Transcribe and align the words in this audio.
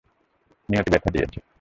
নিয়তি 0.69 0.89
ব্যথা 0.91 1.09
দিয়েছে। 1.09 1.39